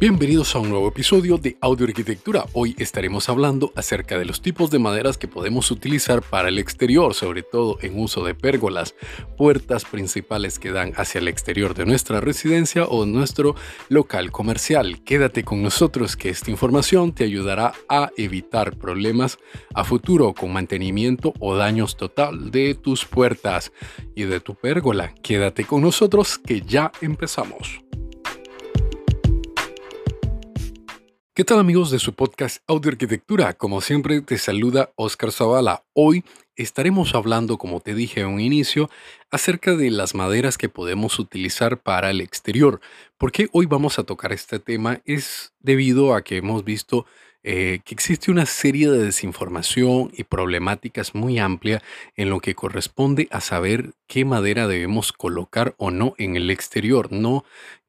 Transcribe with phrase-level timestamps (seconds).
[0.00, 2.46] Bienvenidos a un nuevo episodio de Audio Arquitectura.
[2.52, 7.14] Hoy estaremos hablando acerca de los tipos de maderas que podemos utilizar para el exterior,
[7.14, 8.94] sobre todo en uso de pérgolas,
[9.36, 13.56] puertas principales que dan hacia el exterior de nuestra residencia o nuestro
[13.88, 15.02] local comercial.
[15.02, 19.40] Quédate con nosotros que esta información te ayudará a evitar problemas
[19.74, 23.72] a futuro con mantenimiento o daños total de tus puertas
[24.14, 25.12] y de tu pérgola.
[25.24, 27.87] Quédate con nosotros que ya empezamos.
[31.38, 33.54] ¿Qué tal amigos de su podcast Audio Arquitectura?
[33.54, 35.84] Como siempre te saluda Oscar Zavala.
[35.92, 36.24] Hoy
[36.56, 38.90] estaremos hablando, como te dije en un inicio,
[39.30, 42.80] acerca de las maderas que podemos utilizar para el exterior.
[43.18, 45.00] ¿Por qué hoy vamos a tocar este tema?
[45.04, 47.06] Es debido a que hemos visto
[47.44, 51.84] eh, que existe una serie de desinformación y problemáticas muy amplia
[52.16, 57.12] en lo que corresponde a saber qué madera debemos colocar o no en el exterior.
[57.12, 57.44] No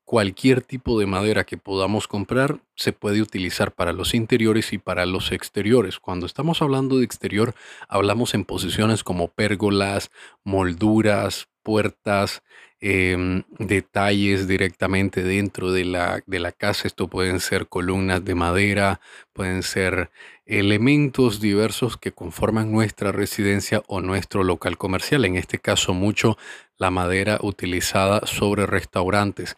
[0.09, 5.05] cualquier tipo de madera que podamos comprar se puede utilizar para los interiores y para
[5.05, 5.99] los exteriores.
[5.99, 7.53] Cuando estamos hablando de exterior,
[7.87, 10.09] hablamos en posiciones como pérgolas,
[10.43, 12.41] molduras, puertas,
[12.79, 16.87] em, detalles directamente dentro de la, de la casa.
[16.87, 20.09] Esto pueden ser columnas de madera, pueden ser
[20.47, 25.23] elementos diversos que conforman nuestra residencia o nuestro local comercial.
[25.25, 26.35] En este caso, mucho
[26.79, 29.55] la madera utilizada sobre restaurantes.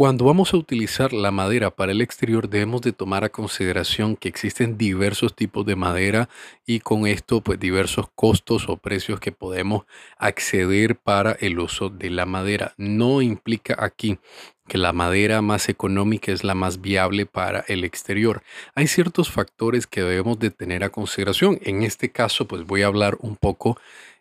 [0.00, 4.30] Cuando vamos a utilizar la madera para el exterior debemos de tomar a consideración que
[4.30, 6.30] existen diversos tipos de madera
[6.64, 9.84] y con esto pues diversos costos o precios que podemos
[10.16, 12.72] acceder para el uso de la madera.
[12.78, 14.18] No implica aquí
[14.66, 18.42] que la madera más económica es la más viable para el exterior.
[18.74, 21.58] Hay ciertos factores que debemos de tener a consideración.
[21.60, 23.78] En este caso pues voy a hablar un poco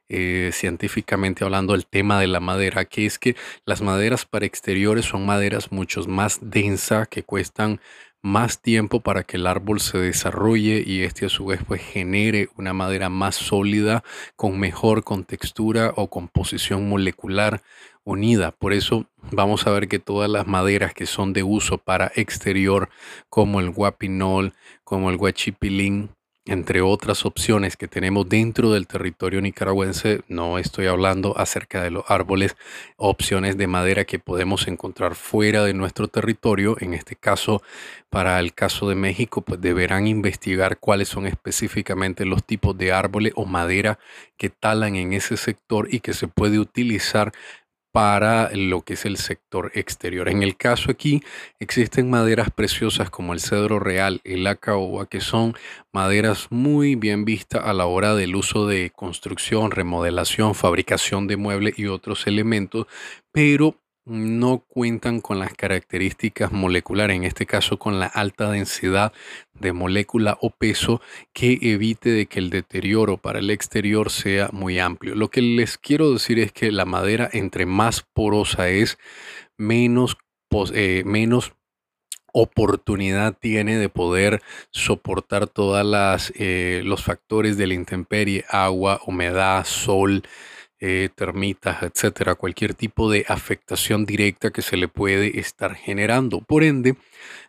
[0.09, 5.05] eh, científicamente hablando el tema de la madera, que es que las maderas para exteriores
[5.05, 7.79] son maderas mucho más densas que cuestan
[8.21, 12.49] más tiempo para que el árbol se desarrolle y este a su vez pues genere
[12.57, 14.03] una madera más sólida
[14.35, 17.61] con mejor contextura o composición molecular
[18.03, 18.51] unida.
[18.51, 22.89] Por eso vamos a ver que todas las maderas que son de uso para exterior
[23.29, 24.53] como el guapinol,
[24.83, 26.09] como el guachipilín,
[26.49, 32.03] entre otras opciones que tenemos dentro del territorio nicaragüense, no estoy hablando acerca de los
[32.07, 32.57] árboles,
[32.97, 36.75] opciones de madera que podemos encontrar fuera de nuestro territorio.
[36.79, 37.61] En este caso,
[38.09, 43.33] para el caso de México, pues deberán investigar cuáles son específicamente los tipos de árboles
[43.35, 43.99] o madera
[44.35, 47.31] que talan en ese sector y que se puede utilizar
[47.91, 50.29] para lo que es el sector exterior.
[50.29, 51.21] En el caso aquí
[51.59, 55.55] existen maderas preciosas como el cedro real, el caoba, que son
[55.91, 61.79] maderas muy bien vistas a la hora del uso de construcción, remodelación, fabricación de muebles
[61.79, 62.85] y otros elementos,
[63.31, 63.75] pero
[64.09, 69.13] no cuentan con las características moleculares, en este caso con la alta densidad
[69.53, 74.79] de molécula o peso que evite de que el deterioro para el exterior sea muy
[74.79, 75.15] amplio.
[75.15, 78.97] Lo que les quiero decir es que la madera entre más porosa es,
[79.57, 80.17] menos,
[80.73, 81.53] eh, menos
[82.33, 90.23] oportunidad tiene de poder soportar todos eh, los factores de la intemperie, agua, humedad, sol,
[90.81, 96.39] eh, termitas, etcétera, cualquier tipo de afectación directa que se le puede estar generando.
[96.41, 96.95] Por ende,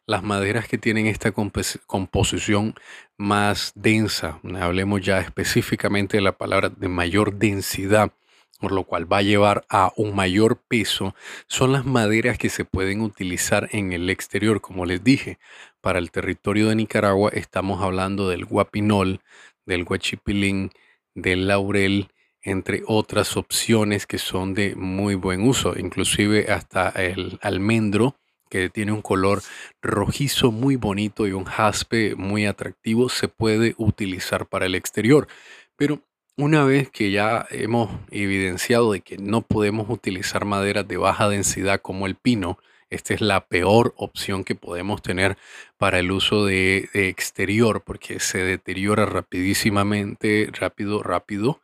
[0.07, 2.75] las maderas que tienen esta composición
[3.17, 8.13] más densa, hablemos ya específicamente de la palabra de mayor densidad,
[8.59, 11.15] por lo cual va a llevar a un mayor peso,
[11.47, 14.61] son las maderas que se pueden utilizar en el exterior.
[14.61, 15.39] Como les dije,
[15.81, 19.21] para el territorio de Nicaragua estamos hablando del guapinol,
[19.67, 20.71] del guachipilín,
[21.15, 22.09] del laurel,
[22.43, 28.17] entre otras opciones que son de muy buen uso, inclusive hasta el almendro
[28.49, 29.43] que tiene un color
[29.81, 35.29] rojizo muy bonito y un jaspe muy atractivo, se puede utilizar para el exterior.
[35.77, 36.03] Pero
[36.37, 41.81] una vez que ya hemos evidenciado de que no podemos utilizar maderas de baja densidad
[41.81, 42.59] como el pino,
[42.89, 45.39] esta es la peor opción que podemos tener
[45.79, 51.61] para el uso de, de exterior porque se deteriora rapidísimamente, rápido, rápido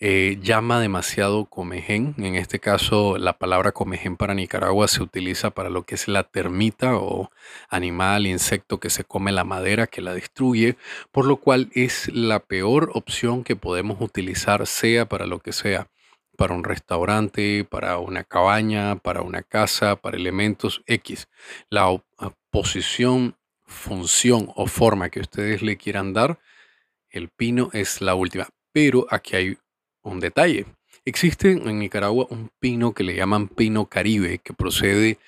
[0.00, 2.14] eh, llama demasiado comején.
[2.18, 6.24] En este caso, la palabra comején para Nicaragua se utiliza para lo que es la
[6.24, 7.30] termita o
[7.68, 10.76] animal, insecto que se come la madera, que la destruye,
[11.12, 15.88] por lo cual es la peor opción que podemos utilizar, sea para lo que sea
[16.40, 21.28] para un restaurante, para una cabaña, para una casa, para elementos X.
[21.68, 22.02] La
[22.48, 23.36] posición,
[23.66, 26.38] función o forma que ustedes le quieran dar,
[27.10, 28.48] el pino es la última.
[28.72, 29.58] Pero aquí hay
[30.02, 30.66] un detalle.
[31.04, 35.18] Existe en Nicaragua un pino que le llaman pino caribe, que procede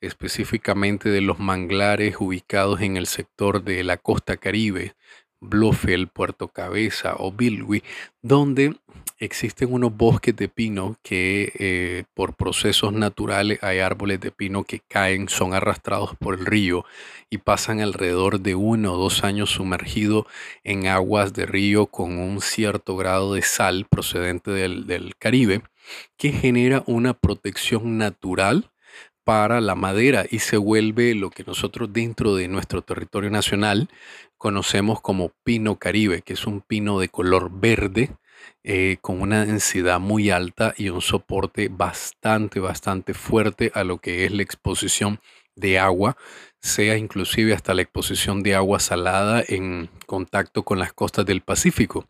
[0.00, 4.94] específicamente de los manglares ubicados en el sector de la costa caribe,
[5.40, 7.82] Blofeld, Puerto Cabeza o Bilwi,
[8.22, 8.76] donde
[9.18, 14.80] existen unos bosques de pino que eh, por procesos naturales hay árboles de pino que
[14.80, 16.84] caen, son arrastrados por el río
[17.30, 20.26] y pasan alrededor de uno o dos años sumergidos
[20.62, 25.62] en aguas de río con un cierto grado de sal procedente del Caribe
[26.16, 28.70] que genera una protección natural
[29.28, 33.90] para la madera y se vuelve lo que nosotros dentro de nuestro territorio nacional
[34.38, 38.08] conocemos como pino caribe, que es un pino de color verde
[38.64, 44.24] eh, con una densidad muy alta y un soporte bastante, bastante fuerte a lo que
[44.24, 45.20] es la exposición
[45.54, 46.16] de agua,
[46.62, 52.06] sea inclusive hasta la exposición de agua salada en contacto con las costas del Pacífico.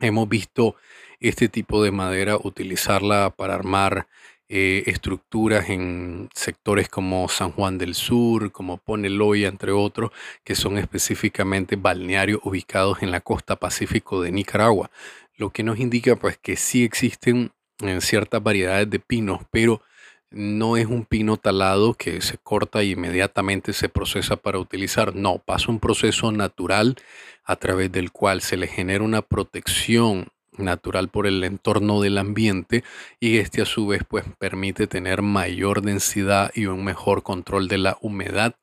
[0.00, 0.76] Hemos visto
[1.20, 4.08] este tipo de madera utilizarla para armar
[4.48, 10.12] eh, estructuras en sectores como San Juan del Sur, como Poneloya, entre otros,
[10.44, 14.90] que son específicamente balnearios ubicados en la costa pacífico de Nicaragua,
[15.36, 17.50] lo que nos indica pues que sí existen
[17.80, 19.82] en ciertas variedades de pinos, pero
[20.30, 25.14] no es un pino talado que se corta y inmediatamente se procesa para utilizar.
[25.14, 26.96] No, pasa un proceso natural
[27.44, 30.28] a través del cual se le genera una protección
[30.58, 32.84] natural por el entorno del ambiente
[33.20, 37.78] y este a su vez pues permite tener mayor densidad y un mejor control de
[37.78, 38.54] la humedad.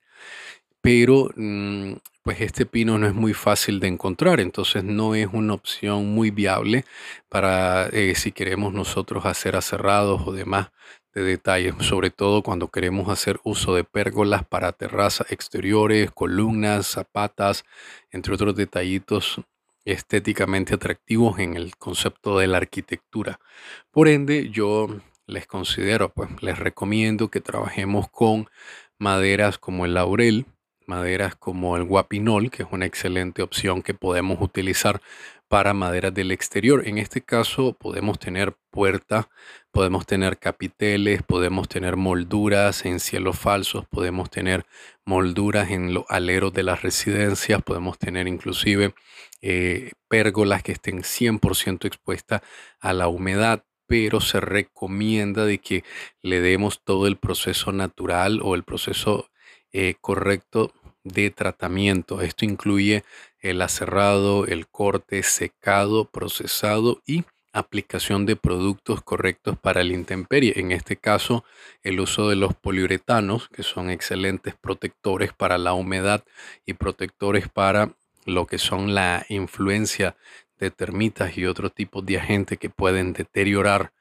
[0.81, 1.94] Pero mm,
[2.24, 6.31] pues este pino no es muy fácil de encontrar entonces no es una opción muy
[6.31, 6.86] viable
[7.30, 10.72] para eh, si queremos nosotros hacer aserrados o demás
[11.13, 17.66] de detalles, sobre todo cuando queremos hacer uso de pérgolas para terrazas exteriores, columnas, zapatas,
[18.12, 19.42] entre otros detallitos
[19.85, 23.39] estéticamente atractivos en el concepto de la arquitectura.
[23.91, 24.88] Por ende, yo
[25.27, 28.47] les considero, pues les recomiendo que trabajemos con
[28.97, 30.45] maderas como el laurel,
[30.85, 35.01] maderas como el guapinol, que es una excelente opción que podemos utilizar
[35.47, 36.88] para maderas del exterior.
[36.88, 39.27] En este caso podemos tener puertas,
[39.73, 44.67] podemos tener capiteles, podemos tener molduras en cielos falsos, podemos tener
[45.03, 48.93] molduras en los aleros de las residencias, podemos tener inclusive
[49.41, 52.41] eh, pérgolas que estén 100% expuestas
[52.79, 55.83] a la humedad, pero se recomienda de que
[56.21, 59.31] le demos todo el proceso natural o el proceso
[59.71, 60.71] eh, correcto
[61.03, 62.21] de tratamiento.
[62.21, 63.03] Esto incluye
[63.39, 67.23] el aserrado, el corte, secado, procesado y
[67.53, 70.53] aplicación de productos correctos para la intemperie.
[70.57, 71.45] En este caso,
[71.83, 76.23] el uso de los poliuretanos, que son excelentes protectores para la humedad
[76.65, 77.91] y protectores para
[78.25, 80.15] lo que son la influencia
[80.59, 83.94] de termitas y otros tipos de agentes que pueden deteriorar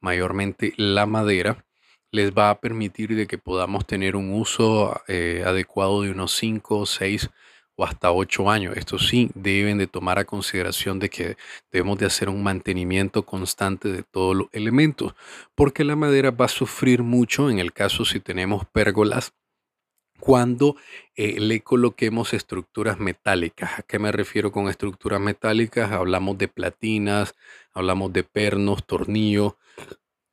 [0.00, 1.64] mayormente la madera,
[2.10, 6.86] les va a permitir de que podamos tener un uso eh, adecuado de unos 5,
[6.86, 7.30] 6
[7.76, 8.76] o hasta 8 años.
[8.76, 11.36] Esto sí, deben de tomar a consideración de que
[11.70, 15.14] debemos de hacer un mantenimiento constante de todos los elementos,
[15.54, 19.32] porque la madera va a sufrir mucho en el caso si tenemos pérgolas
[20.18, 20.76] cuando
[21.14, 23.78] eh, le coloquemos estructuras metálicas.
[23.78, 25.92] ¿A qué me refiero con estructuras metálicas?
[25.92, 27.34] Hablamos de platinas,
[27.72, 29.54] hablamos de pernos, tornillos,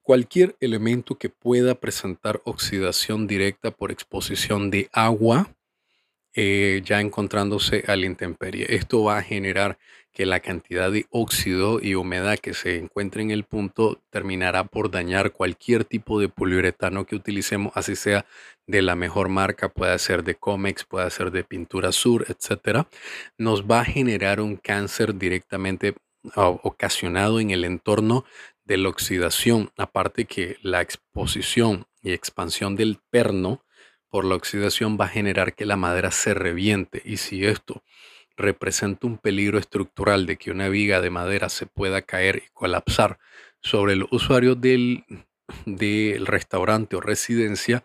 [0.01, 5.55] cualquier elemento que pueda presentar oxidación directa por exposición de agua,
[6.35, 8.65] eh, ya encontrándose a la intemperie.
[8.69, 9.77] Esto va a generar
[10.13, 14.91] que la cantidad de óxido y humedad que se encuentre en el punto terminará por
[14.91, 18.25] dañar cualquier tipo de poliuretano que utilicemos, así sea
[18.67, 22.87] de la mejor marca, puede ser de Comex, puede ser de Pintura Sur, etcétera.
[23.37, 25.95] Nos va a generar un cáncer directamente
[26.35, 28.23] ocasionado en el entorno
[28.63, 33.63] de la oxidación, aparte que la exposición y expansión del perno
[34.13, 37.81] por la oxidación va a generar que la madera se reviente y si esto
[38.37, 43.17] representa un peligro estructural de que una viga de madera se pueda caer y colapsar
[43.59, 45.03] sobre el usuario del,
[45.65, 47.83] del restaurante o residencia,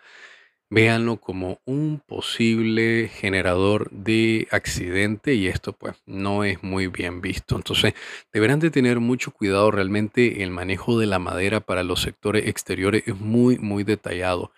[0.71, 7.57] véanlo como un posible generador de accidente y esto pues no es muy bien visto.
[7.57, 7.95] Entonces
[8.33, 13.05] deberán de tener mucho cuidado realmente el manejo de la madera para los sectores exteriores
[13.07, 14.53] es muy muy detallado.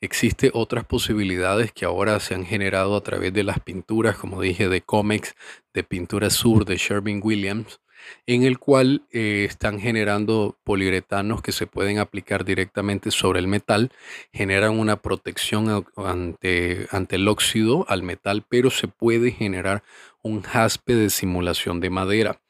[0.00, 4.68] Existe otras posibilidades que ahora se han generado a través de las pinturas como dije
[4.68, 5.34] de Comex,
[5.74, 7.80] de Pintura Sur de Sherwin Williams
[8.26, 13.90] en el cual eh, están generando poliuretanos que se pueden aplicar directamente sobre el metal,
[14.32, 19.82] generan una protección ante, ante el óxido al metal, pero se puede generar
[20.22, 22.40] un jaspe de simulación de madera.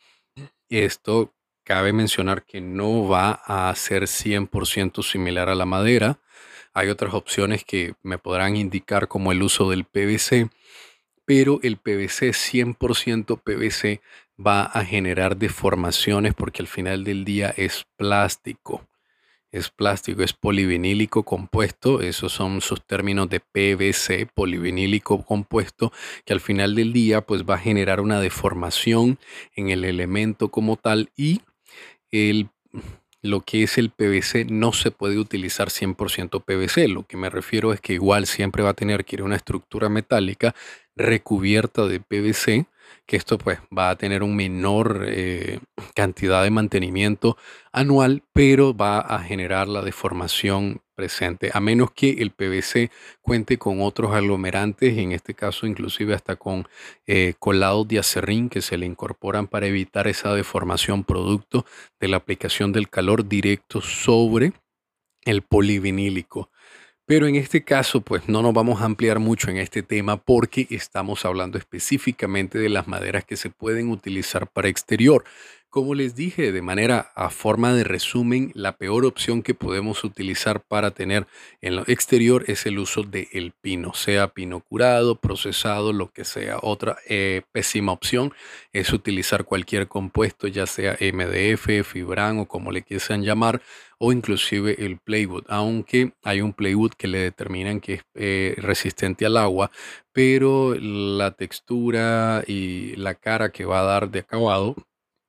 [0.69, 1.33] Esto
[1.67, 6.21] cabe mencionar que no va a ser 100% similar a la madera,
[6.75, 10.51] Hay otras opciones que me podrán indicar como el uso del PVC,
[11.25, 14.03] pero el PVC 100% PVC
[14.45, 18.87] va a generar deformaciones porque al final del día es plástico.
[19.53, 25.93] Es plástico, es polivinílico compuesto, esos son sus términos de PVC, polivinílico compuesto,
[26.27, 29.19] que al final del día pues va a generar una deformación
[29.55, 31.41] en el elemento como tal y
[32.11, 32.51] el
[33.23, 36.89] lo que es el PVC no se puede utilizar 100% PVC.
[36.89, 39.89] Lo que me refiero es que igual siempre va a tener que ir una estructura
[39.89, 40.55] metálica
[40.95, 42.67] recubierta de PVC
[43.07, 45.61] que esto pues va a tener un menor eh,
[45.95, 47.37] cantidad de mantenimiento
[47.73, 52.91] anual, pero va a generar la deformación presente, a menos que el PVC
[53.21, 56.67] cuente con otros aglomerantes, en este caso inclusive hasta con
[57.07, 61.67] eh, colados de acerrín que se le incorporan para evitar esa deformación producto
[62.01, 64.55] de la aplicación del calor directo sobre
[65.27, 66.51] el polivinílico.
[67.07, 70.67] Pero en este caso, pues no nos vamos a ampliar mucho en este tema porque
[70.71, 75.23] estamos hablando específicamente de las maderas que se pueden utilizar para exterior.
[75.77, 80.63] Como les dije, de manera a forma de resumen, la peor opción que podemos utilizar
[80.63, 81.27] para tener
[81.61, 86.57] en lo exterior es el uso del pino, sea pino curado, procesado, lo que sea.
[86.63, 88.33] Otra eh, pésima opción
[88.73, 93.61] es utilizar cualquier compuesto, ya sea MDF, fibran o como le quieran llamar,
[93.99, 99.27] o inclusive el playwood, aunque hay un playwood que le determinan que es eh, resistente
[99.27, 99.71] al agua,
[100.15, 104.75] pero la textura y la cara que va a dar de acabado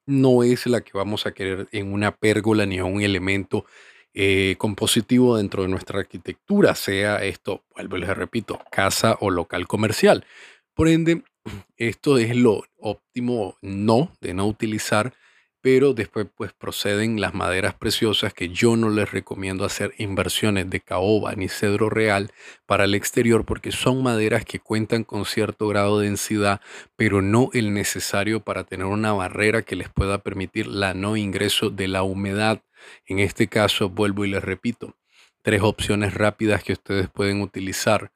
[0.07, 3.65] no es la que vamos a querer en una pérgola ni a un elemento
[4.13, 10.25] eh, compositivo dentro de nuestra arquitectura, sea esto, vuelvo les repito, casa o local comercial.
[10.73, 11.23] Por ende,
[11.77, 15.13] esto es lo óptimo no de no utilizar
[15.61, 20.79] pero después pues proceden las maderas preciosas que yo no les recomiendo hacer inversiones de
[20.79, 22.31] caoba ni cedro real
[22.65, 26.61] para el exterior porque son maderas que cuentan con cierto grado de densidad,
[26.95, 31.69] pero no el necesario para tener una barrera que les pueda permitir la no ingreso
[31.69, 32.61] de la humedad.
[33.05, 34.95] En este caso, vuelvo y les repito,
[35.41, 38.11] tres opciones rápidas que ustedes pueden utilizar.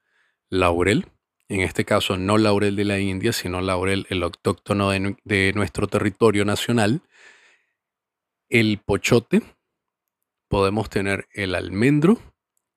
[0.48, 1.06] Laurel,
[1.54, 5.86] en este caso no laurel de la India, sino laurel el autóctono de, de nuestro
[5.86, 7.02] territorio nacional
[8.52, 9.42] el pochote,
[10.48, 12.18] podemos tener el almendro,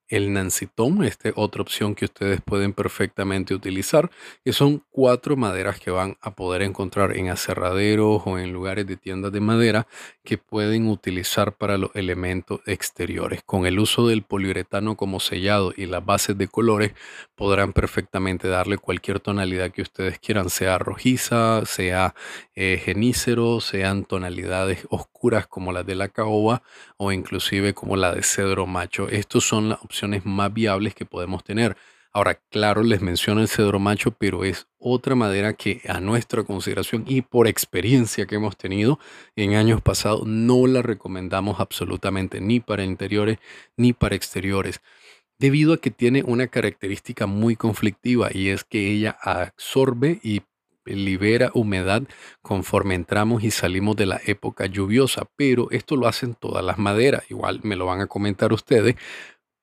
[0.07, 4.11] el nancitón, esta es otra opción que ustedes pueden perfectamente utilizar,
[4.43, 8.97] que son cuatro maderas que van a poder encontrar en aserraderos o en lugares de
[8.97, 9.87] tiendas de madera
[10.23, 13.41] que pueden utilizar para los elementos exteriores.
[13.45, 16.93] Con el uso del poliuretano como sellado y las bases de colores
[17.33, 22.13] podrán perfectamente darle cualquier tonalidad que ustedes quieran, sea rojiza, sea
[22.53, 26.61] eh, genícero, sean tonalidades oscuras como las de la caoba
[26.97, 29.09] o inclusive como la de cedro macho.
[29.09, 29.94] Estos son las opciones
[30.25, 31.75] más viables que podemos tener.
[32.15, 37.03] Ahora, claro, les menciono el cedro macho, pero es otra madera que a nuestra consideración
[37.05, 38.99] y por experiencia que hemos tenido
[39.35, 43.37] en años pasados, no la recomendamos absolutamente ni para interiores
[43.75, 44.79] ni para exteriores,
[45.39, 50.41] debido a que tiene una característica muy conflictiva y es que ella absorbe y
[50.85, 52.03] libera humedad
[52.41, 57.23] conforme entramos y salimos de la época lluviosa, pero esto lo hacen todas las maderas,
[57.29, 58.95] igual me lo van a comentar ustedes,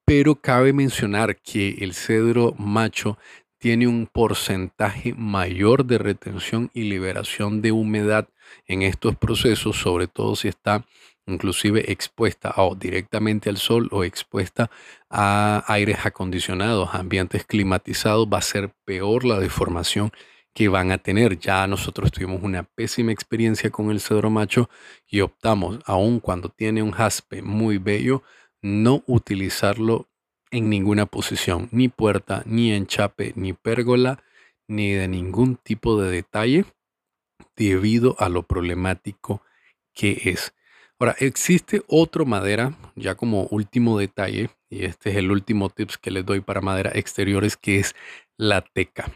[0.04, 3.18] pero cabe mencionar que el cedro macho
[3.58, 8.28] tiene un porcentaje mayor de retención y liberación de humedad
[8.66, 10.84] en estos procesos, sobre todo si está
[11.26, 14.70] inclusive expuesta o directamente al sol o expuesta
[15.08, 20.10] a aires acondicionados, ambientes climatizados, va a ser peor la deformación
[20.54, 21.38] que van a tener.
[21.38, 24.68] Ya nosotros tuvimos una pésima experiencia con el cedro macho
[25.06, 28.22] y optamos, aun cuando tiene un jaspe muy bello,
[28.62, 30.08] no utilizarlo
[30.50, 34.22] en ninguna posición, ni puerta, ni enchape, ni pérgola,
[34.68, 36.64] ni de ningún tipo de detalle,
[37.56, 39.42] debido a lo problemático
[39.92, 40.54] que es.
[40.98, 46.10] Ahora, existe otra madera, ya como último detalle, y este es el último tips que
[46.12, 47.94] les doy para madera exteriores, que es
[48.36, 49.10] la teca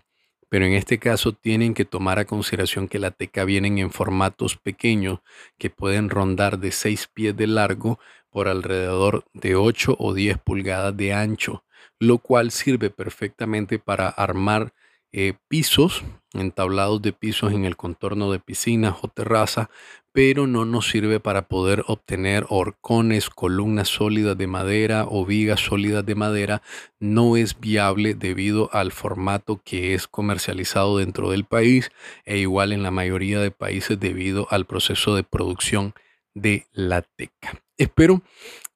[0.48, 4.56] pero en este caso tienen que tomar a consideración que la teca vienen en formatos
[4.56, 5.20] pequeños
[5.58, 7.98] que pueden rondar de 6 pies de largo
[8.37, 11.64] por alrededor de 8 o 10 pulgadas de ancho,
[11.99, 14.75] lo cual sirve perfectamente para armar
[15.11, 19.71] eh, pisos, entablados de pisos en el contorno de piscinas o terraza,
[20.12, 26.05] pero no nos sirve para poder obtener horcones, columnas sólidas de madera o vigas sólidas
[26.05, 26.61] de madera.
[27.00, 31.90] No es viable debido al formato que es comercializado dentro del país
[32.26, 35.95] e igual en la mayoría de países debido al proceso de producción
[36.37, 37.62] de la teca.
[37.78, 38.23] Espero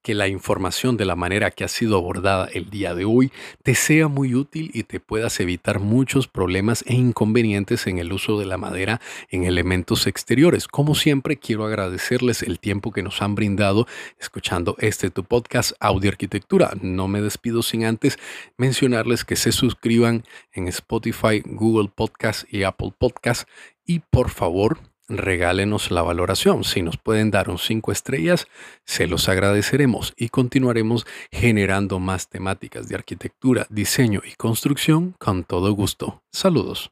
[0.02, 3.30] que la información de la manera que ha sido abordada el día de hoy
[3.62, 8.38] te sea muy útil y te puedas evitar muchos problemas e inconvenientes en el uso
[8.38, 10.68] de la madera en elementos exteriores.
[10.68, 13.86] Como siempre, quiero agradecerles el tiempo que nos han brindado
[14.18, 16.72] escuchando este tu podcast Audio Arquitectura.
[16.80, 18.18] No me despido sin antes
[18.56, 23.46] mencionarles que se suscriban en Spotify, Google Podcast y Apple Podcast
[23.84, 26.64] y por favor regálenos la valoración.
[26.64, 28.46] Si nos pueden dar un 5 estrellas,
[28.84, 35.72] se los agradeceremos y continuaremos generando más temáticas de arquitectura, diseño y construcción con todo
[35.72, 36.22] gusto.
[36.32, 36.90] Saludos.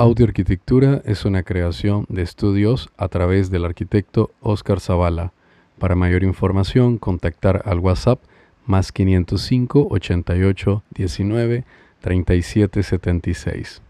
[0.00, 5.32] Audio Arquitectura es una creación de estudios a través del arquitecto Oscar Zavala.
[5.80, 8.20] Para mayor información, contactar al WhatsApp
[8.64, 11.64] más 505 88 19
[12.00, 13.82] 37 76.